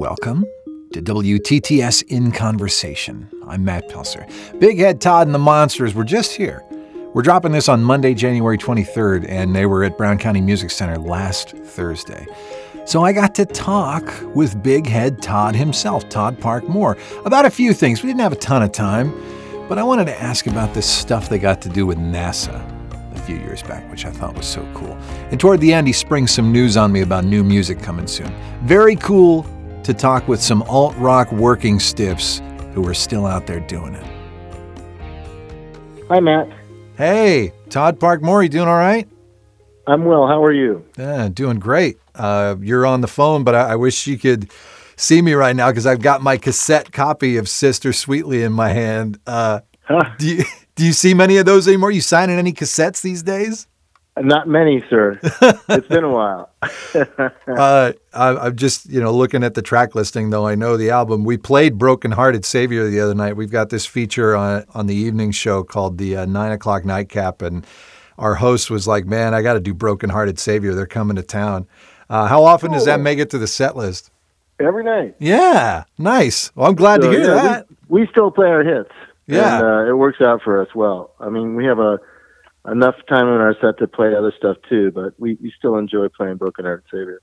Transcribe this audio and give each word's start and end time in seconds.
Welcome 0.00 0.46
to 0.94 1.02
WTTS 1.02 2.04
In 2.08 2.32
Conversation. 2.32 3.28
I'm 3.46 3.66
Matt 3.66 3.90
Pilser. 3.90 4.26
Big 4.58 4.78
Head 4.78 4.98
Todd 4.98 5.26
and 5.26 5.34
the 5.34 5.38
Monsters 5.38 5.94
were 5.94 6.04
just 6.04 6.32
here. 6.32 6.64
We're 7.12 7.20
dropping 7.20 7.52
this 7.52 7.68
on 7.68 7.84
Monday, 7.84 8.14
January 8.14 8.56
23rd, 8.56 9.28
and 9.28 9.54
they 9.54 9.66
were 9.66 9.84
at 9.84 9.98
Brown 9.98 10.16
County 10.16 10.40
Music 10.40 10.70
Center 10.70 10.96
last 10.96 11.50
Thursday. 11.50 12.26
So 12.86 13.04
I 13.04 13.12
got 13.12 13.34
to 13.34 13.44
talk 13.44 14.10
with 14.34 14.62
Big 14.62 14.86
Head 14.86 15.20
Todd 15.20 15.54
himself, 15.54 16.08
Todd 16.08 16.40
Park 16.40 16.64
Mohr, 16.64 16.98
about 17.26 17.44
a 17.44 17.50
few 17.50 17.74
things. 17.74 18.02
We 18.02 18.06
didn't 18.06 18.22
have 18.22 18.32
a 18.32 18.36
ton 18.36 18.62
of 18.62 18.72
time, 18.72 19.12
but 19.68 19.76
I 19.76 19.82
wanted 19.82 20.06
to 20.06 20.18
ask 20.18 20.46
about 20.46 20.72
this 20.72 20.88
stuff 20.88 21.28
they 21.28 21.38
got 21.38 21.60
to 21.60 21.68
do 21.68 21.84
with 21.84 21.98
NASA 21.98 22.58
a 23.14 23.18
few 23.18 23.36
years 23.36 23.62
back, 23.62 23.90
which 23.90 24.06
I 24.06 24.10
thought 24.10 24.34
was 24.34 24.46
so 24.46 24.66
cool. 24.72 24.94
And 25.30 25.38
toward 25.38 25.60
the 25.60 25.74
end, 25.74 25.86
he 25.86 25.92
springs 25.92 26.30
some 26.30 26.50
news 26.52 26.78
on 26.78 26.90
me 26.90 27.02
about 27.02 27.24
new 27.24 27.44
music 27.44 27.82
coming 27.82 28.06
soon. 28.06 28.34
Very 28.62 28.96
cool 28.96 29.44
to 29.84 29.94
talk 29.94 30.28
with 30.28 30.40
some 30.42 30.62
alt 30.64 30.94
rock 30.96 31.30
working 31.32 31.78
stiffs 31.80 32.40
who 32.74 32.86
are 32.86 32.94
still 32.94 33.26
out 33.26 33.46
there 33.46 33.60
doing 33.60 33.94
it. 33.94 34.04
Hi, 36.08 36.20
Matt. 36.20 36.48
Hey, 36.96 37.52
Todd 37.68 37.98
Park 38.00 38.20
Mohr, 38.20 38.42
you 38.42 38.48
doing 38.48 38.68
all 38.68 38.76
right? 38.76 39.08
I'm 39.86 40.04
well. 40.04 40.26
How 40.26 40.42
are 40.44 40.52
you? 40.52 40.84
Yeah, 40.98 41.28
doing 41.28 41.58
great. 41.58 41.98
Uh, 42.14 42.56
you're 42.60 42.84
on 42.86 43.00
the 43.00 43.08
phone, 43.08 43.44
but 43.44 43.54
I, 43.54 43.72
I 43.72 43.76
wish 43.76 44.06
you 44.06 44.18
could 44.18 44.50
see 44.96 45.22
me 45.22 45.32
right 45.32 45.56
now 45.56 45.70
because 45.70 45.86
I've 45.86 46.02
got 46.02 46.20
my 46.22 46.36
cassette 46.36 46.92
copy 46.92 47.36
of 47.38 47.48
Sister 47.48 47.92
Sweetly 47.92 48.42
in 48.42 48.52
my 48.52 48.68
hand. 48.70 49.18
Uh, 49.26 49.60
Huh. 49.84 50.08
do 50.18 50.28
you 50.36 50.44
do 50.76 50.86
you 50.86 50.92
see 50.92 51.14
many 51.14 51.38
of 51.38 51.46
those 51.46 51.66
anymore? 51.66 51.90
You 51.90 52.00
signing 52.00 52.38
any 52.38 52.52
cassettes 52.52 53.02
these 53.02 53.24
days? 53.24 53.66
Not 54.22 54.48
many, 54.48 54.84
sir. 54.90 55.18
it's 55.22 55.86
been 55.88 56.04
a 56.04 56.10
while. 56.10 56.50
Uh, 57.46 57.92
I, 58.14 58.28
I'm 58.36 58.56
just 58.56 58.86
you 58.88 59.00
know 59.00 59.12
looking 59.12 59.42
at 59.42 59.54
the 59.54 59.62
track 59.62 59.94
listing 59.94 60.30
though. 60.30 60.46
I 60.46 60.54
know 60.54 60.76
the 60.76 60.90
album. 60.90 61.24
We 61.24 61.36
played 61.36 61.78
"Broken 61.78 62.12
Hearted 62.12 62.44
Savior" 62.44 62.88
the 62.88 63.00
other 63.00 63.14
night. 63.14 63.36
We've 63.36 63.50
got 63.50 63.70
this 63.70 63.86
feature 63.86 64.36
on 64.36 64.64
on 64.74 64.86
the 64.86 64.94
evening 64.94 65.32
show 65.32 65.62
called 65.64 65.98
the 65.98 66.16
uh, 66.18 66.26
Nine 66.26 66.52
O'clock 66.52 66.84
Nightcap, 66.84 67.42
and 67.42 67.66
our 68.18 68.36
host 68.36 68.70
was 68.70 68.86
like, 68.86 69.04
"Man, 69.06 69.34
I 69.34 69.42
got 69.42 69.54
to 69.54 69.60
do 69.60 69.74
"Broken 69.74 70.10
Hearted 70.10 70.38
Savior." 70.38 70.74
They're 70.74 70.86
coming 70.86 71.16
to 71.16 71.22
town." 71.22 71.66
Uh, 72.08 72.26
how 72.26 72.44
often 72.44 72.72
does 72.72 72.84
that 72.84 73.00
Oh. 73.00 73.02
make 73.02 73.18
it 73.18 73.30
to 73.30 73.38
the 73.38 73.46
set 73.46 73.76
list? 73.76 74.10
Every 74.60 74.84
night. 74.84 75.14
Yeah, 75.18 75.84
nice. 75.98 76.54
Well, 76.54 76.68
I'm 76.68 76.74
glad 76.76 77.02
So, 77.02 77.10
to 77.10 77.16
hear 77.16 77.26
yeah, 77.34 77.42
that. 77.42 77.66
We, 77.88 78.02
we 78.02 78.06
still 78.08 78.30
play 78.30 78.48
our 78.48 78.62
hits. 78.62 78.90
Yeah. 79.26 79.58
And 79.58 79.66
uh, 79.66 79.90
it 79.90 79.96
works 79.96 80.20
out 80.20 80.42
for 80.42 80.60
us 80.60 80.68
well. 80.74 81.12
I 81.20 81.28
mean, 81.30 81.54
we 81.54 81.64
have 81.64 81.78
a 81.78 81.98
enough 82.66 82.96
time 83.08 83.26
on 83.26 83.40
our 83.40 83.54
set 83.60 83.78
to 83.78 83.88
play 83.88 84.14
other 84.14 84.32
stuff 84.36 84.56
too, 84.68 84.90
but 84.90 85.14
we, 85.18 85.36
we 85.42 85.52
still 85.56 85.76
enjoy 85.76 86.08
playing 86.08 86.36
Broken 86.36 86.64
Heart 86.64 86.84
Savior. 86.90 87.20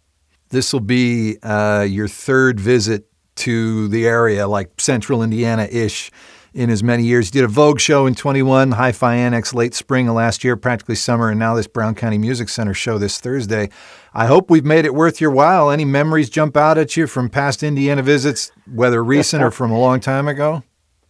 This 0.50 0.72
will 0.72 0.80
be 0.80 1.38
uh, 1.44 1.86
your 1.88 2.08
third 2.08 2.60
visit 2.60 3.06
to 3.36 3.88
the 3.90 4.08
area, 4.08 4.48
like 4.48 4.80
central 4.80 5.22
Indiana 5.22 5.68
ish, 5.70 6.12
in 6.54 6.70
as 6.72 6.82
many 6.82 7.04
years. 7.04 7.28
You 7.28 7.42
did 7.42 7.44
a 7.44 7.50
Vogue 7.50 7.80
show 7.80 8.08
in 8.08 8.16
21, 8.16 8.72
Hi 8.72 8.92
Fi 8.92 9.16
Annex 9.16 9.54
late 9.54 9.76
spring 9.76 10.08
of 10.08 10.16
last 10.16 10.44
year, 10.44 10.56
practically 10.56 10.96
summer, 10.96 11.30
and 11.30 11.40
now 11.40 11.54
this 11.54 11.68
Brown 11.68 11.94
County 11.94 12.18
Music 12.18 12.50
Center 12.50 12.74
show 12.74 12.98
this 12.98 13.20
Thursday. 13.20 13.70
I 14.14 14.26
hope 14.26 14.50
we've 14.50 14.66
made 14.66 14.86
it 14.86 14.96
worth 14.96 15.22
your 15.22 15.30
while. 15.30 15.70
Any 15.70 15.86
memories 15.86 16.30
jump 16.30 16.58
out 16.58 16.78
at 16.78 16.98
you 16.98 17.06
from 17.06 17.30
past 17.30 17.62
Indiana 17.62 18.02
visits, 18.02 18.52
whether 18.74 19.04
recent 19.04 19.44
or 19.44 19.52
from 19.52 19.72
a 19.72 19.80
long 19.80 20.00
time 20.00 20.28
ago? 20.28 20.64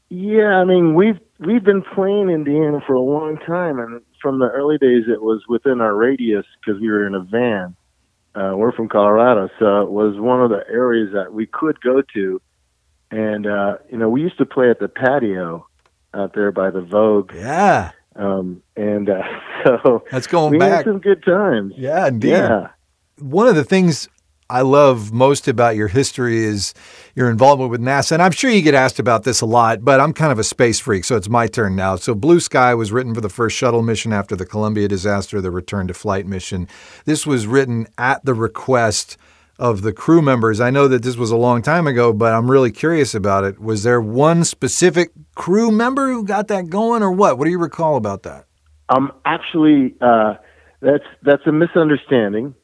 Yeah, 0.09 0.57
I 0.57 0.65
mean, 0.65 0.95
we've 0.95 1.19
we've 1.39 1.63
been 1.63 1.83
playing 1.95 2.29
Indiana 2.29 2.81
for 2.85 2.93
a 2.93 3.01
long 3.01 3.37
time, 3.37 3.79
and 3.79 4.01
from 4.21 4.39
the 4.39 4.47
early 4.49 4.77
days, 4.77 5.03
it 5.07 5.21
was 5.21 5.43
within 5.47 5.81
our 5.81 5.95
radius 5.95 6.45
because 6.59 6.79
we 6.81 6.89
were 6.89 7.05
in 7.07 7.15
a 7.15 7.21
van. 7.21 7.75
Uh, 8.35 8.55
we're 8.55 8.71
from 8.71 8.87
Colorado, 8.87 9.49
so 9.57 9.81
it 9.81 9.89
was 9.89 10.19
one 10.19 10.41
of 10.43 10.49
the 10.51 10.63
areas 10.69 11.11
that 11.13 11.33
we 11.33 11.47
could 11.47 11.79
go 11.81 12.01
to. 12.13 12.39
And 13.09 13.47
uh, 13.47 13.77
you 13.91 13.97
know, 13.97 14.09
we 14.09 14.21
used 14.21 14.37
to 14.37 14.45
play 14.45 14.69
at 14.69 14.79
the 14.79 14.87
patio 14.87 15.65
out 16.13 16.33
there 16.35 16.51
by 16.51 16.69
the 16.69 16.81
Vogue, 16.81 17.31
Yeah, 17.33 17.91
um, 18.15 18.61
and 18.75 19.09
uh, 19.09 19.21
so 19.63 20.03
that's 20.11 20.27
going 20.27 20.51
we 20.51 20.59
back. 20.59 20.71
had 20.77 20.85
some 20.85 20.99
good 20.99 21.23
times. 21.23 21.73
Yeah, 21.77 22.07
indeed. 22.07 22.29
Yeah, 22.31 22.67
one 23.19 23.47
of 23.47 23.55
the 23.55 23.63
things 23.63 24.07
I 24.49 24.61
love 24.61 25.11
most 25.11 25.47
about 25.47 25.75
your 25.75 25.87
history 25.87 26.37
is 26.37 26.73
your 27.15 27.29
involvement 27.29 27.71
with 27.71 27.81
NASA. 27.81 28.13
And 28.13 28.21
I'm 28.21 28.31
sure 28.31 28.49
you 28.49 28.61
get 28.61 28.73
asked 28.73 28.99
about 28.99 29.23
this 29.23 29.41
a 29.41 29.45
lot, 29.45 29.83
but 29.83 29.99
I'm 29.99 30.13
kind 30.13 30.31
of 30.31 30.39
a 30.39 30.43
space 30.43 30.79
freak, 30.79 31.03
so 31.03 31.15
it's 31.15 31.29
my 31.29 31.47
turn 31.47 31.75
now. 31.75 31.95
So, 31.95 32.15
Blue 32.15 32.39
Sky 32.39 32.73
was 32.73 32.91
written 32.91 33.13
for 33.13 33.21
the 33.21 33.29
first 33.29 33.57
shuttle 33.57 33.81
mission 33.81 34.13
after 34.13 34.35
the 34.35 34.45
Columbia 34.45 34.87
disaster, 34.87 35.41
the 35.41 35.51
return 35.51 35.87
to 35.87 35.93
flight 35.93 36.25
mission. 36.25 36.67
This 37.05 37.25
was 37.25 37.47
written 37.47 37.87
at 37.97 38.23
the 38.25 38.33
request 38.33 39.17
of 39.59 39.81
the 39.81 39.91
crew 39.93 40.21
members. 40.21 40.59
I 40.59 40.69
know 40.69 40.87
that 40.87 41.03
this 41.03 41.17
was 41.17 41.31
a 41.31 41.37
long 41.37 41.61
time 41.61 41.87
ago, 41.87 42.13
but 42.13 42.33
I'm 42.33 42.49
really 42.49 42.71
curious 42.71 43.15
about 43.15 43.43
it. 43.43 43.59
Was 43.59 43.83
there 43.83 43.99
one 43.99 44.43
specific 44.43 45.09
crew 45.35 45.71
member 45.71 46.11
who 46.11 46.23
got 46.23 46.47
that 46.49 46.69
going, 46.69 47.01
or 47.01 47.11
what? 47.11 47.37
What 47.37 47.45
do 47.45 47.51
you 47.51 47.59
recall 47.59 47.95
about 47.95 48.23
that? 48.23 48.47
um, 48.89 49.11
actually, 49.25 49.95
uh, 50.01 50.35
that's 50.81 51.03
that's 51.23 51.45
a 51.45 51.51
misunderstanding. 51.51 52.55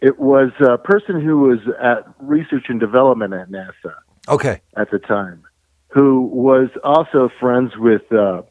It 0.00 0.18
was 0.18 0.50
a 0.60 0.78
person 0.78 1.20
who 1.20 1.38
was 1.38 1.58
at 1.82 2.04
research 2.18 2.66
and 2.68 2.80
development 2.80 3.34
at 3.34 3.50
NASA. 3.50 3.94
Okay. 4.28 4.60
at 4.76 4.90
the 4.90 4.98
time, 4.98 5.42
who 5.88 6.22
was 6.22 6.68
also 6.84 7.30
friends 7.40 7.72
with 7.76 8.02
uh, 8.12 8.42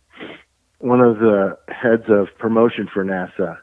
one 0.79 0.99
of 0.99 1.19
the 1.19 1.57
heads 1.69 2.03
of 2.09 2.27
promotion 2.37 2.89
for 2.93 3.05
NASA. 3.05 3.57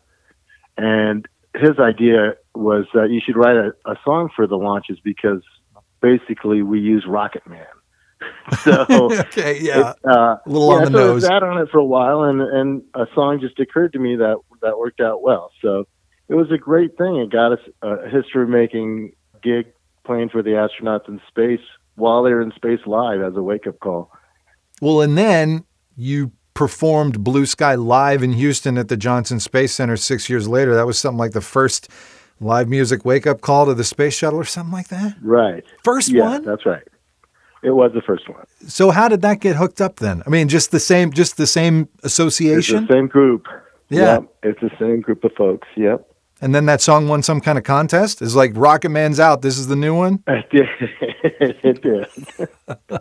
And 0.79 1.27
his 1.55 1.79
idea 1.79 2.35
was 2.55 2.87
that 2.95 3.11
you 3.11 3.21
should 3.25 3.37
write 3.37 3.57
a, 3.57 3.73
a 3.91 3.97
song 4.05 4.31
for 4.35 4.47
the 4.47 4.57
launches 4.57 4.99
because 5.03 5.43
basically 6.01 6.63
we 6.63 6.81
use 6.81 7.05
Rocket 7.07 7.47
Man. 7.47 7.67
so 8.63 8.87
okay, 8.91 9.61
yeah. 9.61 9.91
it, 9.91 9.97
uh, 10.09 10.37
A 10.37 10.41
little 10.47 10.71
yeah, 10.71 10.77
on 10.77 10.93
the 10.93 10.99
so 10.99 11.07
nose. 11.07 11.25
I 11.25 11.29
sat 11.29 11.43
on 11.43 11.59
it 11.59 11.69
for 11.71 11.79
a 11.79 11.85
while, 11.85 12.23
and 12.23 12.41
and 12.41 12.83
a 12.95 13.07
song 13.15 13.41
just 13.41 13.59
occurred 13.61 13.93
to 13.93 13.99
me 13.99 14.17
that 14.17 14.37
that 14.63 14.79
worked 14.79 15.01
out 15.01 15.23
well. 15.23 15.51
So 15.61 15.87
it 16.29 16.35
was 16.35 16.51
a 16.51 16.59
great 16.59 16.97
thing. 16.99 17.17
It 17.17 17.31
got 17.31 17.53
us 17.53 17.61
a 17.83 18.09
history 18.09 18.47
making 18.47 19.13
gig 19.43 19.67
playing 20.05 20.29
for 20.29 20.43
the 20.43 20.51
astronauts 20.51 21.09
in 21.09 21.21
space 21.29 21.65
while 21.95 22.23
they 22.23 22.31
were 22.31 22.43
in 22.43 22.53
space 22.53 22.81
live 22.87 23.21
as 23.21 23.37
a 23.37 23.43
wake 23.43 23.67
up 23.67 23.79
call. 23.81 24.11
Well, 24.81 25.01
and 25.01 25.17
then 25.17 25.65
you 25.97 26.33
performed 26.55 27.23
Blue 27.23 27.47
Sky 27.47 27.75
live 27.75 28.23
in 28.23 28.33
Houston 28.33 28.79
at 28.79 28.89
the 28.89 28.97
Johnson 28.97 29.41
Space 29.41 29.73
Center 29.73 29.97
six 29.97 30.29
years 30.29 30.49
later. 30.49 30.75
That 30.75 30.87
was 30.87 30.99
something 30.99 31.19
like 31.19 31.33
the 31.33 31.41
first 31.41 31.89
live 32.41 32.69
music 32.69 33.05
wake 33.05 33.27
up 33.27 33.41
call 33.41 33.67
to 33.67 33.75
the 33.75 33.85
space 33.85 34.15
shuttle 34.15 34.39
or 34.39 34.45
something 34.45 34.73
like 34.73 34.89
that. 34.89 35.17
Right. 35.23 35.65
First 35.85 36.11
yeah, 36.11 36.23
one. 36.23 36.45
that's 36.45 36.67
right. 36.67 36.87
It 37.63 37.71
was 37.71 37.93
the 37.95 38.03
first 38.03 38.29
one. 38.29 38.45
So 38.67 38.91
how 38.91 39.09
did 39.09 39.23
that 39.23 39.41
get 39.41 39.57
hooked 39.57 39.81
up 39.81 39.97
then? 39.97 40.23
I 40.27 40.31
mean, 40.31 40.49
just 40.49 40.71
the 40.71 40.81
same, 40.81 41.13
just 41.13 41.37
the 41.37 41.47
same 41.47 41.89
association, 42.03 42.87
the 42.87 42.93
same 42.93 43.09
group. 43.09 43.47
Yeah. 43.89 44.01
Yep, 44.15 44.35
it's 44.43 44.61
the 44.61 44.71
same 44.79 45.01
group 45.01 45.25
of 45.25 45.33
folks. 45.33 45.67
Yep. 45.77 46.07
And 46.41 46.55
then 46.55 46.67
that 46.67 46.81
song 46.81 47.09
won 47.09 47.23
some 47.23 47.41
kind 47.41 47.59
of 47.59 47.65
contest. 47.65 48.21
It's 48.23 48.35
like 48.35 48.53
Rocket 48.55 48.91
Man's 48.91 49.19
out. 49.21 49.43
This 49.43 49.59
is 49.59 49.67
the 49.67 49.77
new 49.77 49.95
one. 49.95 50.23
It 50.29 50.51
did. 50.51 50.69
it 51.65 51.83
did. 51.83 52.99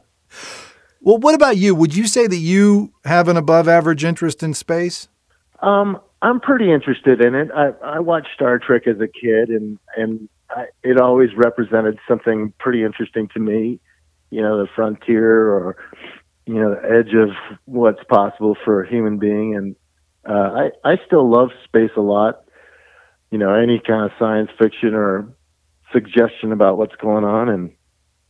Well, 1.05 1.19
what 1.19 1.35
about 1.35 1.57
you? 1.57 1.75
Would 1.75 1.95
you 1.95 2.07
say 2.07 2.25
that 2.25 2.37
you 2.37 2.91
have 3.05 3.27
an 3.27 3.37
above 3.37 3.67
average 3.67 4.03
interest 4.03 4.41
in 4.41 4.55
space? 4.55 5.07
Um, 5.61 6.01
I'm 6.23 6.39
pretty 6.39 6.71
interested 6.71 7.21
in 7.21 7.35
it. 7.35 7.49
I, 7.55 7.73
I 7.83 7.99
watched 7.99 8.29
Star 8.33 8.57
Trek 8.57 8.87
as 8.87 8.99
a 8.99 9.07
kid, 9.07 9.49
and 9.49 9.77
and 9.95 10.27
I, 10.49 10.65
it 10.83 10.99
always 10.99 11.29
represented 11.37 11.99
something 12.07 12.53
pretty 12.59 12.83
interesting 12.83 13.27
to 13.35 13.39
me. 13.39 13.79
You 14.31 14.41
know, 14.41 14.57
the 14.57 14.67
frontier, 14.75 15.49
or 15.51 15.77
you 16.47 16.55
know, 16.55 16.73
the 16.73 16.81
edge 16.83 17.13
of 17.13 17.29
what's 17.65 18.03
possible 18.05 18.57
for 18.65 18.83
a 18.83 18.89
human 18.89 19.19
being. 19.19 19.55
And 19.55 19.75
uh, 20.27 20.69
I 20.83 20.93
I 20.93 20.95
still 21.05 21.29
love 21.29 21.49
space 21.65 21.91
a 21.95 22.01
lot. 22.01 22.44
You 23.31 23.37
know, 23.37 23.53
any 23.53 23.81
kind 23.85 24.05
of 24.05 24.11
science 24.17 24.49
fiction 24.57 24.93
or 24.93 25.27
suggestion 25.91 26.51
about 26.51 26.77
what's 26.77 26.95
going 26.95 27.23
on, 27.23 27.49
and 27.49 27.71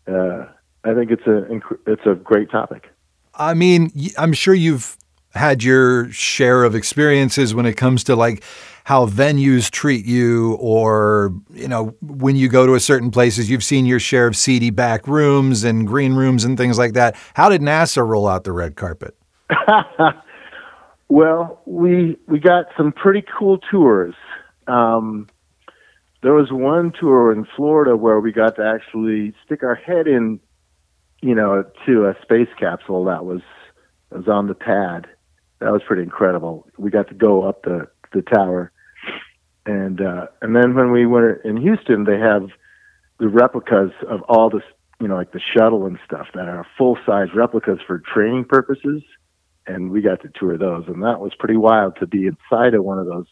uh, 0.08 0.46
I 0.84 0.94
think 0.94 1.12
it's 1.12 1.28
a 1.28 1.46
it's 1.86 2.06
a 2.06 2.16
great 2.16 2.50
topic. 2.50 2.88
I 3.34 3.54
mean, 3.54 3.92
I'm 4.18 4.34
sure 4.34 4.54
you've 4.54 4.98
had 5.34 5.64
your 5.64 6.10
share 6.12 6.64
of 6.64 6.76
experiences 6.76 7.54
when 7.54 7.66
it 7.66 7.76
comes 7.76 8.04
to 8.06 8.16
like 8.16 8.44
how 8.86 9.08
venues 9.08 9.70
treat 9.70 10.06
you 10.06 10.54
or, 10.60 11.34
you 11.52 11.68
know, 11.68 11.96
when 12.02 12.36
you 12.36 12.48
go 12.48 12.66
to 12.66 12.76
a 12.76 12.80
certain 12.80 13.12
places, 13.12 13.50
you've 13.50 13.64
seen 13.64 13.86
your 13.86 14.00
share 14.00 14.28
of 14.28 14.36
seedy 14.38 14.70
back 14.70 15.08
rooms 15.08 15.64
and 15.64 15.88
green 15.88 16.14
rooms 16.14 16.46
and 16.46 16.58
things 16.58 16.78
like 16.78 16.94
that. 16.94 17.16
How 17.34 17.50
did 17.50 17.62
NASA 17.62 18.08
roll 18.08 18.28
out 18.28 18.44
the 18.44 18.52
red 18.52 18.76
carpet? 18.76 19.18
well, 21.10 21.62
we 21.66 22.18
we 22.28 22.40
got 22.40 22.66
some 22.78 22.92
pretty 22.92 23.24
cool 23.38 23.58
tours. 23.72 24.16
Um, 24.68 25.28
there 26.22 26.34
was 26.34 26.52
one 26.52 26.92
tour 27.00 27.32
in 27.32 27.46
Florida 27.56 27.96
where 27.96 28.20
we 28.20 28.32
got 28.32 28.56
to 28.56 28.66
actually 28.66 29.34
stick 29.46 29.64
our 29.64 29.76
head 29.76 30.08
in, 30.08 30.40
you 31.22 31.36
know, 31.36 31.64
to 31.86 32.08
a 32.08 32.16
space 32.22 32.50
capsule 32.60 33.06
that 33.06 33.26
was 33.26 33.42
was 34.12 34.28
on 34.28 34.48
the 34.48 34.56
pad. 34.56 35.08
That 35.60 35.72
was 35.72 35.82
pretty 35.86 36.04
incredible. 36.04 36.68
We 36.78 36.90
got 36.90 37.08
to 37.10 37.14
go 37.14 37.44
up 37.44 37.64
the 37.64 37.88
the 38.14 38.22
tower, 38.22 38.72
and 39.66 40.02
uh, 40.02 40.28
and 40.42 40.56
then 40.56 40.74
when 40.74 40.92
we 40.92 41.06
were 41.06 41.34
in 41.34 41.58
Houston, 41.58 42.06
they 42.06 42.18
have 42.18 42.50
the 43.20 43.30
replicas 43.30 43.92
of 44.10 44.22
all 44.24 44.50
the 44.50 44.62
you 45.00 45.06
you 45.06 45.10
know, 45.10 45.16
like 45.16 45.32
the 45.32 45.42
shuttle 45.56 45.86
and 45.86 46.00
stuff 46.06 46.28
that 46.34 46.48
are 46.48 46.66
full 46.78 46.98
size 47.06 47.28
replicas 47.36 47.80
for 47.86 48.00
training 48.00 48.46
purposes. 48.46 49.04
And 49.68 49.92
we 49.92 50.02
got 50.02 50.22
to 50.22 50.30
tour 50.34 50.58
those, 50.58 50.86
and 50.88 51.04
that 51.04 51.20
was 51.20 51.34
pretty 51.38 51.58
wild 51.58 51.98
to 52.00 52.08
be 52.08 52.28
inside 52.28 52.76
of 52.76 52.84
one 52.84 53.00
of 53.00 53.08
those 53.08 53.26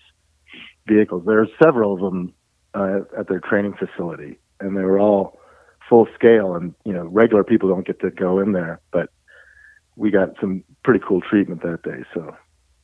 vehicles. 0.87 1.23
There 1.25 1.41
are 1.41 1.47
several 1.61 1.93
of 1.93 1.99
them 1.99 2.33
uh, 2.73 2.99
at 3.17 3.27
their 3.27 3.39
training 3.39 3.75
facility, 3.75 4.39
and 4.59 4.75
they 4.77 4.81
were 4.83 4.99
all 4.99 5.39
full 5.89 6.07
scale. 6.15 6.55
And 6.55 6.73
you 6.85 6.93
know, 6.93 7.05
regular 7.05 7.43
people 7.43 7.69
don't 7.69 7.85
get 7.85 7.99
to 8.01 8.11
go 8.11 8.39
in 8.39 8.51
there, 8.51 8.79
but 8.91 9.09
we 9.95 10.11
got 10.11 10.29
some 10.39 10.63
pretty 10.83 11.03
cool 11.07 11.21
treatment 11.21 11.61
that 11.63 11.83
day. 11.83 12.03
So 12.13 12.35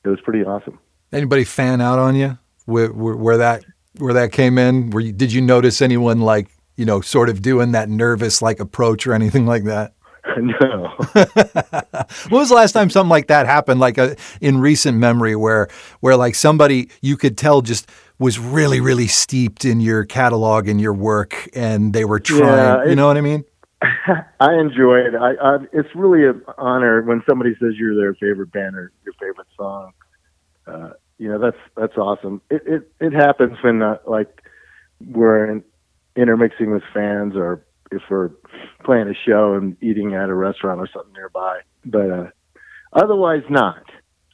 it 0.04 0.10
was 0.10 0.20
pretty 0.22 0.44
awesome. 0.44 0.80
Anybody 1.12 1.44
fan 1.44 1.82
out 1.82 2.00
on 2.00 2.16
you 2.16 2.38
where, 2.66 2.92
where, 2.92 3.16
where 3.16 3.38
that 3.38 3.64
where 3.98 4.14
that 4.14 4.32
came 4.32 4.58
in? 4.58 4.92
Were 4.92 5.00
you, 5.00 5.12
did 5.12 5.34
you 5.34 5.42
notice 5.42 5.82
anyone 5.82 6.22
like 6.22 6.50
you 6.76 6.86
know 6.86 7.02
sort 7.02 7.30
of 7.30 7.42
doing 7.42 7.72
that 7.74 7.90
nervous 7.90 8.42
like 8.42 8.60
approach 8.60 9.08
or 9.08 9.14
anything 9.14 9.46
like 9.46 9.64
that? 9.66 9.94
no. 10.62 10.96
when 11.14 12.40
was 12.40 12.50
the 12.50 12.56
last 12.56 12.72
time 12.74 12.90
something 12.90 13.10
like 13.10 13.28
that 13.28 13.46
happened? 13.46 13.80
Like 13.80 13.98
a, 13.98 14.16
in 14.42 14.60
recent 14.60 14.98
memory, 14.98 15.36
where 15.36 15.68
where 16.00 16.16
like 16.16 16.36
somebody 16.36 16.90
you 17.02 17.18
could 17.18 17.38
tell 17.38 17.62
just 17.62 17.90
was 18.20 18.40
really 18.40 18.80
really 18.80 19.08
steeped 19.08 19.66
in 19.66 19.80
your 19.80 20.06
catalog 20.06 20.68
and 20.68 20.80
your 20.80 20.94
work, 20.94 21.50
and 21.54 21.94
they 21.94 22.06
were 22.06 22.20
trying. 22.20 22.42
Yeah, 22.42 22.86
you 22.86 22.96
know 22.96 23.08
what 23.08 23.18
I 23.18 23.22
mean? 23.22 23.44
I 23.82 24.54
enjoy 24.56 25.00
it. 25.00 25.16
I, 25.16 25.34
I 25.42 25.58
it's 25.72 25.90
really 25.96 26.26
an 26.26 26.44
honor 26.58 27.02
when 27.02 27.24
somebody 27.28 27.52
says 27.60 27.74
you're 27.78 27.96
their 27.96 28.14
favorite 28.16 28.52
band 28.52 28.76
or 28.76 28.92
your 29.06 29.14
favorite 29.14 29.48
song. 29.58 29.92
Uh, 30.68 30.90
you 31.18 31.30
know 31.30 31.40
that's 31.40 31.58
that's 31.76 31.98
awesome. 31.98 32.42
It 32.50 32.64
it, 32.66 32.92
it 33.00 33.14
happens 33.14 33.58
when 33.64 33.82
uh, 33.82 33.98
like 34.06 34.42
we're 35.06 35.50
in, 35.50 35.64
intermixing 36.16 36.72
with 36.72 36.84
fans 36.94 37.36
or 37.36 37.66
if 37.92 38.02
we're 38.10 38.32
playing 38.84 39.08
a 39.08 39.14
show 39.28 39.56
and 39.56 39.82
eating 39.82 40.14
at 40.14 40.30
a 40.30 40.34
restaurant 40.34 40.80
or 40.80 40.88
something 40.94 41.14
nearby. 41.14 41.60
But 41.86 42.12
uh, 42.12 42.28
otherwise, 42.94 43.44
not. 43.50 43.84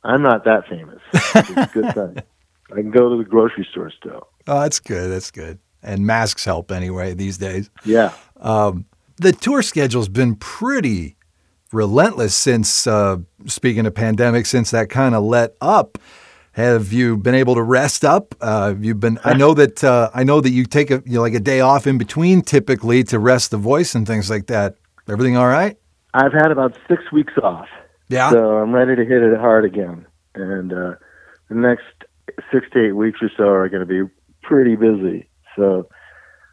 I'm 0.04 0.22
not 0.22 0.46
that 0.46 0.68
famous. 0.70 1.02
It's 1.14 1.50
a 1.50 1.70
good 1.74 1.94
thing. 1.94 2.24
I 2.72 2.76
can 2.76 2.92
go 2.92 3.10
to 3.10 3.18
the 3.18 3.28
grocery 3.28 3.68
store 3.72 3.92
still. 3.92 4.28
Oh, 4.48 4.62
that's 4.62 4.80
good. 4.80 5.12
That's 5.12 5.32
good. 5.32 5.60
And 5.82 6.06
masks 6.06 6.46
help 6.46 6.72
anyway 6.72 7.14
these 7.14 7.38
days. 7.38 7.70
Yeah. 7.84 8.14
Um, 8.38 8.86
the 9.18 9.32
tour 9.32 9.62
schedule's 9.62 10.10
been 10.10 10.36
pretty 10.36 11.16
relentless 11.72 12.36
since, 12.36 12.88
uh, 12.88 13.18
speaking 13.46 13.86
of 13.86 13.94
pandemic, 13.94 14.46
since 14.46 14.72
that 14.72 14.90
kind 14.90 15.16
of 15.16 15.24
let 15.24 15.56
up. 15.62 15.98
Have 16.56 16.94
you 16.94 17.18
been 17.18 17.36
able 17.36 17.56
to 17.56 17.62
rest 17.62 18.06
up? 18.06 18.34
Uh, 18.40 18.70
have 18.70 18.82
you 18.82 18.96
been? 18.96 19.20
I 19.26 19.34
know 19.34 19.54
that 19.56 19.84
uh, 19.84 20.10
I 20.14 20.24
know 20.24 20.40
that 20.40 20.52
you 20.52 20.66
take 20.66 20.90
a 20.90 21.04
you 21.06 21.16
know, 21.16 21.22
like 21.22 21.34
a 21.34 21.40
day 21.42 21.60
off 21.60 21.86
in 21.86 21.98
between 21.98 22.42
typically 22.44 23.04
to 23.06 23.20
rest 23.20 23.52
the 23.52 23.58
voice 23.58 23.94
and 23.94 24.08
things 24.08 24.30
like 24.30 24.48
that. 24.48 24.76
Everything 25.10 25.36
all 25.36 25.48
right? 25.50 25.78
I've 26.14 26.32
had 26.32 26.52
about 26.52 26.78
six 26.88 27.12
weeks 27.12 27.34
off. 27.44 27.68
Yeah. 28.08 28.32
So 28.32 28.58
I'm 28.60 28.72
ready 28.72 28.96
to 28.96 29.04
hit 29.04 29.22
it 29.22 29.38
hard 29.38 29.66
again. 29.66 30.06
And 30.34 30.72
uh, 30.72 30.94
the 31.50 31.56
next 31.56 31.84
six 32.54 32.68
to 32.72 32.88
eight 32.88 32.94
weeks 32.94 33.20
or 33.22 33.30
so 33.36 33.50
are 33.50 33.68
going 33.68 33.86
to 33.86 34.06
be 34.06 34.10
pretty 34.42 34.78
busy. 34.78 35.28
So 35.58 35.90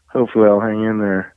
hopefully 0.08 0.48
I'll 0.48 0.58
hang 0.60 0.82
in 0.82 0.98
there. 0.98 1.32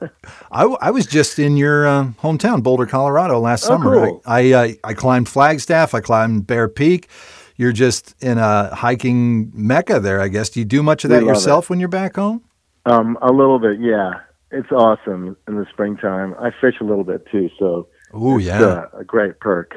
I, 0.50 0.64
I 0.64 0.90
was 0.90 1.04
just 1.04 1.38
in 1.38 1.58
your 1.58 1.86
uh, 1.86 2.04
hometown, 2.22 2.62
Boulder, 2.62 2.86
Colorado, 2.86 3.38
last 3.38 3.64
Oh, 3.64 3.68
summer. 3.68 4.06
cool. 4.06 4.22
I 4.24 4.54
I, 4.54 4.64
uh, 4.70 4.72
I 4.84 4.94
climbed 4.94 5.28
Flagstaff. 5.28 5.92
I 5.92 6.00
climbed 6.00 6.46
Bear 6.46 6.68
Peak. 6.68 7.08
You're 7.56 7.72
just 7.72 8.14
in 8.22 8.38
a 8.38 8.74
hiking 8.74 9.50
mecca 9.54 10.00
there, 10.00 10.20
I 10.20 10.28
guess. 10.28 10.50
Do 10.50 10.60
you 10.60 10.66
do 10.66 10.82
much 10.82 11.04
of 11.04 11.10
that 11.10 11.24
yourself 11.24 11.70
when 11.70 11.80
you're 11.80 11.88
back 11.88 12.16
home? 12.16 12.42
um, 12.86 13.16
a 13.22 13.32
little 13.32 13.58
bit, 13.58 13.80
yeah. 13.80 14.20
It's 14.50 14.70
awesome 14.70 15.36
in 15.48 15.56
the 15.56 15.66
springtime. 15.72 16.34
I 16.38 16.50
fish 16.60 16.74
a 16.80 16.84
little 16.84 17.04
bit 17.04 17.26
too, 17.30 17.48
so 17.58 17.88
Oh 18.12 18.38
yeah, 18.38 18.62
uh, 18.62 18.88
a 18.98 19.04
great 19.04 19.40
perk. 19.40 19.74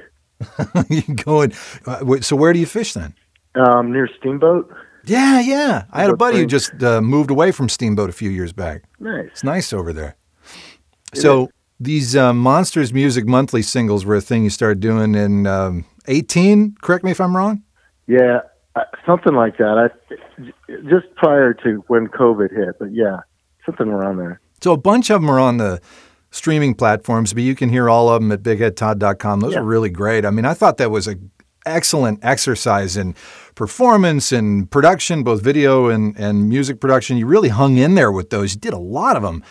you 0.89 1.01
going? 1.15 1.53
Uh, 1.85 2.19
so 2.21 2.35
where 2.35 2.51
do 2.51 2.59
you 2.59 2.65
fish 2.65 2.93
then? 2.93 3.13
Um, 3.55 3.93
near 3.93 4.09
Steamboat. 4.19 4.73
Yeah, 5.05 5.39
yeah. 5.39 5.85
I 5.91 6.01
had 6.01 6.09
a 6.09 6.17
buddy 6.17 6.39
who 6.39 6.45
just 6.45 6.83
uh, 6.83 6.99
moved 6.99 7.29
away 7.29 7.51
from 7.51 7.69
Steamboat 7.69 8.09
a 8.09 8.13
few 8.13 8.29
years 8.29 8.51
back. 8.51 8.83
Nice. 8.99 9.27
It's 9.31 9.43
nice 9.43 9.71
over 9.71 9.93
there. 9.93 10.17
It 11.13 11.19
so 11.19 11.49
these 11.79 12.15
uh, 12.15 12.33
Monsters 12.33 12.91
Music 12.91 13.25
Monthly 13.25 13.61
singles 13.61 14.03
were 14.03 14.15
a 14.15 14.21
thing 14.21 14.43
you 14.43 14.49
started 14.49 14.79
doing 14.79 15.15
in 15.15 15.47
um, 15.47 15.85
18. 16.07 16.75
Correct 16.81 17.03
me 17.03 17.11
if 17.11 17.19
I'm 17.21 17.35
wrong. 17.35 17.63
Yeah, 18.07 18.39
uh, 18.75 18.81
something 19.05 19.33
like 19.33 19.57
that. 19.57 19.89
I 19.89 20.43
just 20.89 21.13
prior 21.15 21.53
to 21.63 21.83
when 21.87 22.07
COVID 22.07 22.51
hit, 22.55 22.75
but 22.79 22.93
yeah, 22.93 23.19
something 23.65 23.87
around 23.87 24.17
there. 24.17 24.39
So 24.61 24.73
a 24.73 24.77
bunch 24.77 25.09
of 25.09 25.21
them 25.21 25.29
are 25.29 25.39
on 25.39 25.57
the 25.57 25.81
streaming 26.31 26.75
platforms, 26.75 27.33
but 27.33 27.43
you 27.43 27.55
can 27.55 27.69
hear 27.69 27.89
all 27.89 28.09
of 28.09 28.21
them 28.21 28.31
at 28.31 28.43
bigheadtodd.com. 28.43 29.39
Those 29.39 29.53
Yeah. 29.53 29.59
are 29.59 29.63
really 29.63 29.89
great. 29.89 30.25
I 30.25 30.31
mean, 30.31 30.45
I 30.45 30.53
thought 30.53 30.77
that 30.77 30.91
was 30.91 31.07
a 31.07 31.15
excellent 31.65 32.19
exercise 32.23 32.95
in 32.95 33.15
performance 33.55 34.31
and 34.31 34.69
production, 34.69 35.23
both 35.23 35.41
video 35.41 35.87
and, 35.89 36.15
and 36.17 36.47
music 36.47 36.79
production. 36.79 37.17
You 37.17 37.25
really 37.25 37.49
hung 37.49 37.77
in 37.77 37.95
there 37.95 38.11
with 38.11 38.29
those. 38.29 38.53
You 38.53 38.59
did 38.59 38.73
a 38.73 38.77
lot 38.77 39.15
of 39.15 39.23
them. 39.23 39.43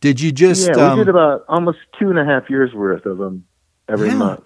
Did 0.00 0.20
you 0.20 0.32
just 0.32 0.66
yeah, 0.68 0.74
um, 0.92 0.98
we 0.98 1.04
did 1.04 1.10
about 1.10 1.44
almost 1.48 1.78
two 1.98 2.10
and 2.10 2.18
a 2.18 2.24
half 2.24 2.48
years 2.50 2.72
worth 2.74 3.06
of 3.06 3.18
them 3.18 3.44
every 3.88 4.08
Yeah. 4.08 4.14
month. 4.14 4.44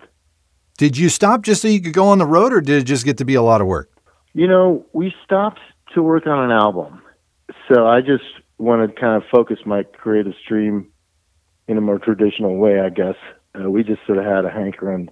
Did 0.77 0.97
you 0.97 1.09
stop 1.09 1.43
just 1.43 1.63
so 1.63 1.69
you 1.69 1.81
could 1.81 1.93
go 1.93 2.09
on 2.09 2.19
the 2.19 2.27
road 2.27 2.53
or 2.53 2.61
did 2.61 2.83
it 2.83 2.85
just 2.85 3.05
get 3.05 3.19
to 3.19 3.25
be 3.25 3.35
a 3.35 3.43
lot 3.43 3.61
of 3.61 3.67
work? 3.67 3.91
You 4.33 4.49
know, 4.49 4.85
we 4.93 5.15
stopped 5.25 5.61
to 5.95 6.03
work 6.03 6.27
on 6.27 6.45
an 6.45 6.51
album, 6.51 7.01
so 7.69 7.87
I 7.87 8.01
just 8.01 8.25
wanted 8.59 8.89
to 8.89 9.01
kind 9.01 9.23
of 9.23 9.29
focus 9.31 9.59
my 9.65 9.85
creative 9.85 10.33
stream 10.43 10.91
in 11.69 11.79
a 11.79 11.81
more 11.81 11.99
traditional 11.99 12.57
way. 12.57 12.81
I 12.81 12.91
guess 12.91 13.15
uh, 13.55 13.71
we 13.71 13.85
just 13.85 14.01
sort 14.07 14.19
of 14.19 14.25
had 14.25 14.45
a 14.45 14.51
hankering 14.51 15.09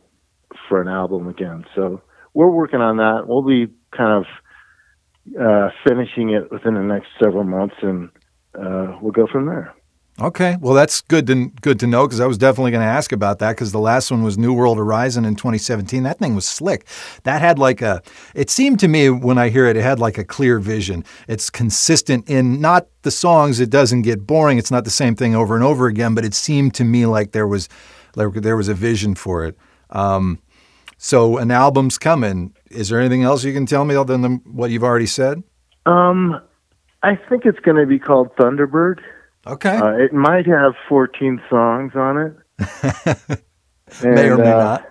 for 0.68 0.82
an 0.82 0.88
album 0.88 1.28
again, 1.28 1.64
so 1.74 2.02
we're 2.34 2.50
working 2.50 2.80
on 2.80 2.96
that. 2.96 3.28
We'll 3.28 3.42
be 3.42 3.72
kind 3.96 4.24
of 4.24 5.40
uh, 5.40 5.70
finishing 5.86 6.30
it 6.30 6.50
within 6.50 6.74
the 6.74 6.80
next 6.80 7.08
several 7.22 7.44
months, 7.44 7.76
and 7.82 8.10
uh, 8.58 8.98
we'll 9.00 9.12
go 9.12 9.28
from 9.30 9.46
there. 9.46 9.72
Okay, 10.22 10.56
well 10.60 10.72
that's 10.72 11.00
good 11.00 11.26
to 11.26 11.48
good 11.62 11.80
to 11.80 11.88
know 11.88 12.06
because 12.06 12.20
I 12.20 12.26
was 12.26 12.38
definitely 12.38 12.70
going 12.70 12.84
to 12.84 12.86
ask 12.86 13.10
about 13.10 13.40
that 13.40 13.56
because 13.56 13.72
the 13.72 13.80
last 13.80 14.08
one 14.08 14.22
was 14.22 14.38
New 14.38 14.52
World 14.52 14.78
Horizon 14.78 15.24
in 15.24 15.34
2017. 15.34 16.04
That 16.04 16.20
thing 16.20 16.36
was 16.36 16.46
slick. 16.46 16.86
That 17.24 17.40
had 17.40 17.58
like 17.58 17.82
a. 17.82 18.00
It 18.32 18.48
seemed 18.48 18.78
to 18.80 18.88
me 18.88 19.10
when 19.10 19.36
I 19.36 19.48
hear 19.48 19.66
it, 19.66 19.76
it 19.76 19.82
had 19.82 19.98
like 19.98 20.18
a 20.18 20.24
clear 20.24 20.60
vision. 20.60 21.04
It's 21.26 21.50
consistent 21.50 22.30
in 22.30 22.60
not 22.60 22.86
the 23.02 23.10
songs. 23.10 23.58
It 23.58 23.68
doesn't 23.68 24.02
get 24.02 24.24
boring. 24.24 24.58
It's 24.58 24.70
not 24.70 24.84
the 24.84 24.90
same 24.90 25.16
thing 25.16 25.34
over 25.34 25.56
and 25.56 25.64
over 25.64 25.88
again. 25.88 26.14
But 26.14 26.24
it 26.24 26.34
seemed 26.34 26.72
to 26.74 26.84
me 26.84 27.04
like 27.04 27.32
there 27.32 27.48
was, 27.48 27.68
like 28.14 28.32
there 28.32 28.56
was 28.56 28.68
a 28.68 28.74
vision 28.74 29.16
for 29.16 29.44
it. 29.44 29.58
Um, 29.90 30.38
so 30.98 31.36
an 31.38 31.50
album's 31.50 31.98
coming. 31.98 32.54
Is 32.70 32.90
there 32.90 33.00
anything 33.00 33.24
else 33.24 33.42
you 33.42 33.52
can 33.52 33.66
tell 33.66 33.84
me 33.84 33.96
other 33.96 34.16
than 34.16 34.36
what 34.44 34.70
you've 34.70 34.84
already 34.84 35.06
said? 35.06 35.42
Um, 35.84 36.40
I 37.02 37.16
think 37.16 37.44
it's 37.44 37.58
going 37.58 37.78
to 37.78 37.86
be 37.86 37.98
called 37.98 38.32
Thunderbird. 38.36 39.00
Okay, 39.46 39.76
Uh, 39.76 39.92
it 39.92 40.12
might 40.12 40.46
have 40.46 40.74
14 40.88 41.40
songs 41.50 41.92
on 41.94 42.16
it. 42.18 42.36
may 44.02 44.28
or 44.28 44.38
may 44.38 44.52
uh, 44.52 44.58
not. 44.58 44.88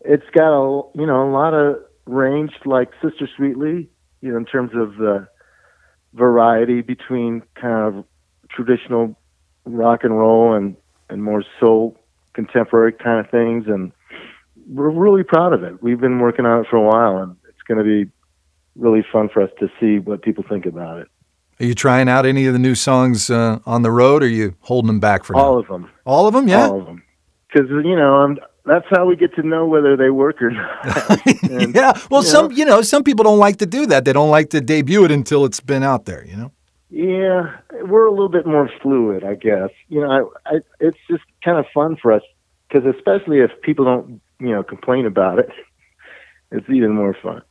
It's 0.00 0.28
got 0.32 0.52
a 0.52 0.82
you 0.94 1.06
know 1.06 1.28
a 1.28 1.30
lot 1.30 1.54
of 1.54 1.76
range 2.06 2.52
like 2.66 2.90
Sister 3.02 3.28
Sweetly, 3.36 3.88
you 4.20 4.30
know, 4.30 4.36
in 4.36 4.44
terms 4.44 4.72
of 4.74 4.96
the 4.96 5.26
variety 6.12 6.82
between 6.82 7.42
kind 7.54 7.96
of 7.96 8.04
traditional 8.50 9.16
rock 9.64 10.04
and 10.04 10.18
roll 10.18 10.54
and 10.54 10.76
and 11.08 11.22
more 11.22 11.42
soul 11.60 11.98
contemporary 12.34 12.92
kind 12.92 13.24
of 13.24 13.30
things 13.30 13.64
and 13.66 13.92
we're 14.66 14.90
really 14.90 15.22
proud 15.22 15.52
of 15.52 15.62
it. 15.62 15.82
We've 15.82 16.00
been 16.00 16.18
working 16.18 16.46
on 16.46 16.60
it 16.60 16.66
for 16.68 16.76
a 16.76 16.82
while 16.82 17.22
and 17.22 17.36
it's 17.48 17.62
going 17.68 17.78
to 17.78 17.84
be 17.84 18.10
really 18.76 19.04
fun 19.12 19.28
for 19.32 19.42
us 19.42 19.50
to 19.60 19.68
see 19.78 19.98
what 19.98 20.22
people 20.22 20.44
think 20.48 20.66
about 20.66 20.98
it. 20.98 21.08
Are 21.60 21.64
you 21.64 21.74
trying 21.74 22.08
out 22.08 22.26
any 22.26 22.46
of 22.46 22.52
the 22.52 22.58
new 22.58 22.74
songs 22.74 23.30
uh, 23.30 23.60
on 23.64 23.82
the 23.82 23.90
road, 23.90 24.22
or 24.22 24.26
are 24.26 24.28
you 24.28 24.56
holding 24.60 24.88
them 24.88 25.00
back 25.00 25.24
for 25.24 25.34
now? 25.34 25.40
All 25.40 25.58
of 25.58 25.68
them. 25.68 25.90
All 26.04 26.26
of 26.26 26.34
them, 26.34 26.48
yeah. 26.48 26.68
All 26.68 26.80
of 26.80 26.86
them. 26.86 27.02
Because 27.46 27.70
you 27.70 27.94
know, 27.94 28.14
I'm, 28.14 28.38
that's 28.66 28.86
how 28.90 29.06
we 29.06 29.14
get 29.14 29.34
to 29.36 29.42
know 29.42 29.66
whether 29.66 29.96
they 29.96 30.10
work 30.10 30.42
or 30.42 30.50
not. 30.50 31.26
And, 31.42 31.74
yeah. 31.74 31.92
Well, 32.10 32.22
you 32.22 32.28
some 32.28 32.48
know. 32.48 32.56
you 32.56 32.64
know 32.64 32.82
some 32.82 33.04
people 33.04 33.22
don't 33.22 33.38
like 33.38 33.58
to 33.58 33.66
do 33.66 33.86
that. 33.86 34.04
They 34.04 34.12
don't 34.12 34.30
like 34.30 34.50
to 34.50 34.60
debut 34.60 35.04
it 35.04 35.12
until 35.12 35.44
it's 35.44 35.60
been 35.60 35.82
out 35.84 36.06
there. 36.06 36.24
You 36.24 36.36
know. 36.36 36.52
Yeah, 36.90 37.56
we're 37.82 38.06
a 38.06 38.10
little 38.10 38.28
bit 38.28 38.46
more 38.46 38.70
fluid, 38.82 39.24
I 39.24 39.34
guess. 39.34 39.70
You 39.88 40.00
know, 40.00 40.32
I, 40.46 40.56
I, 40.56 40.58
it's 40.80 40.98
just 41.10 41.24
kind 41.44 41.58
of 41.58 41.66
fun 41.74 41.96
for 42.00 42.12
us 42.12 42.22
because, 42.68 42.86
especially 42.86 43.40
if 43.40 43.50
people 43.62 43.84
don't, 43.84 44.20
you 44.40 44.50
know, 44.50 44.62
complain 44.62 45.06
about 45.06 45.38
it, 45.38 45.50
it's 46.50 46.68
even 46.68 46.92
more 46.92 47.16
fun. 47.22 47.42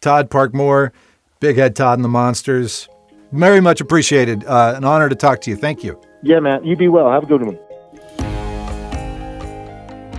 Todd 0.00 0.30
Park 0.30 0.52
Mohr, 0.52 0.92
Big 1.40 1.56
Head 1.56 1.74
Todd 1.74 1.98
and 1.98 2.04
the 2.04 2.08
Monsters. 2.08 2.88
Very 3.32 3.60
much 3.60 3.80
appreciated. 3.80 4.44
Uh, 4.44 4.74
an 4.76 4.84
honor 4.84 5.08
to 5.08 5.14
talk 5.14 5.40
to 5.42 5.50
you. 5.50 5.56
Thank 5.56 5.82
you. 5.82 6.00
Yeah, 6.22 6.40
man. 6.40 6.64
you 6.64 6.76
be 6.76 6.88
well. 6.88 7.10
Have 7.10 7.24
a 7.24 7.26
good 7.26 7.42
one. 7.42 7.58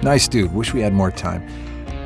Nice 0.03 0.27
dude. 0.27 0.53
Wish 0.53 0.73
we 0.73 0.81
had 0.81 0.93
more 0.93 1.11
time. 1.11 1.45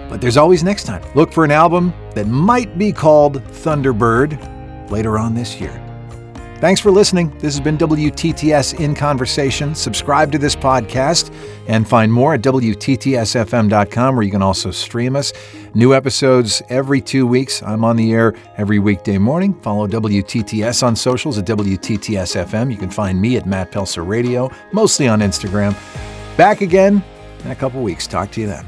But 0.09 0.21
there's 0.21 0.37
always 0.37 0.63
next 0.63 0.85
time. 0.85 1.03
Look 1.15 1.31
for 1.31 1.45
an 1.45 1.51
album 1.51 1.93
that 2.15 2.27
might 2.27 2.77
be 2.77 2.91
called 2.91 3.41
Thunderbird 3.43 4.91
later 4.91 5.17
on 5.17 5.33
this 5.35 5.59
year. 5.59 5.71
Thanks 6.61 6.79
for 6.79 6.91
listening. 6.91 7.31
This 7.39 7.55
has 7.55 7.59
been 7.59 7.75
WTTS 7.75 8.79
in 8.79 8.93
Conversation. 8.93 9.73
Subscribe 9.73 10.31
to 10.31 10.37
this 10.37 10.55
podcast 10.55 11.33
and 11.67 11.89
find 11.89 12.13
more 12.13 12.35
at 12.35 12.43
WTTSFM.com, 12.43 14.15
where 14.15 14.23
you 14.23 14.29
can 14.29 14.43
also 14.43 14.69
stream 14.69 15.15
us. 15.15 15.33
New 15.73 15.95
episodes 15.95 16.61
every 16.69 17.01
two 17.01 17.25
weeks. 17.25 17.63
I'm 17.63 17.83
on 17.83 17.95
the 17.95 18.13
air 18.13 18.35
every 18.57 18.77
weekday 18.77 19.17
morning. 19.17 19.59
Follow 19.61 19.87
WTTS 19.87 20.83
on 20.83 20.95
socials 20.95 21.39
at 21.39 21.45
WTTSFM. 21.45 22.71
You 22.71 22.77
can 22.77 22.91
find 22.91 23.19
me 23.19 23.37
at 23.37 23.47
Matt 23.47 23.71
Pelser 23.71 24.07
Radio, 24.07 24.51
mostly 24.71 25.07
on 25.07 25.21
Instagram. 25.21 25.75
Back 26.37 26.61
again 26.61 27.03
in 27.43 27.49
a 27.49 27.55
couple 27.55 27.81
weeks. 27.81 28.05
Talk 28.05 28.29
to 28.33 28.41
you 28.41 28.45
then. 28.45 28.67